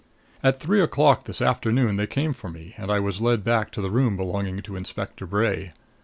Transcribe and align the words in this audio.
At 0.41 0.59
three 0.59 0.81
o'clock 0.81 1.25
this 1.25 1.43
afternoon 1.43 1.95
they 1.95 2.07
came 2.07 2.33
for 2.33 2.49
me 2.49 2.73
and 2.75 2.89
I 2.89 2.99
was 2.99 3.21
led 3.21 3.43
back 3.43 3.69
to 3.73 3.81
the 3.83 3.91
room 3.91 4.17
belonging 4.17 4.63
to 4.63 4.75
Inspector 4.75 5.23
Bray. 5.27 5.73